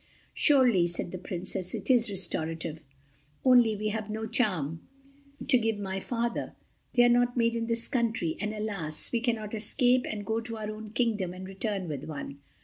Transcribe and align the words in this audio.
"Surely," 0.33 0.87
said 0.87 1.11
the 1.11 1.19
Princess, 1.19 1.75
"it 1.75 1.87
is 1.91 2.09
a 2.09 2.13
restorative; 2.13 2.81
only 3.45 3.75
we 3.75 3.89
have 3.89 4.09
no 4.09 4.25
charm 4.25 4.81
to 5.47 5.59
give 5.59 5.77
my 5.77 5.99
Father—they 5.99 7.03
are 7.03 7.07
not 7.07 7.37
made 7.37 7.55
in 7.55 7.67
this 7.67 7.87
country—and 7.87 8.51
alas! 8.51 9.11
we 9.11 9.19
cannot 9.21 9.53
escape 9.53 10.07
and 10.09 10.25
go 10.25 10.39
to 10.41 10.57
our 10.57 10.71
own 10.71 10.89
kingdom 10.89 11.35
and 11.35 11.47
return 11.47 11.87
with 11.87 12.05
one." 12.05 12.39